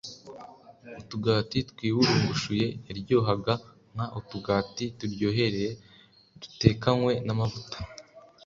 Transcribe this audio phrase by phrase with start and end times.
[1.01, 3.53] Utugati twiburungushuye yaryohaga
[3.93, 5.69] nk utugati turyohereye
[6.41, 7.77] dutekanywe n amavuta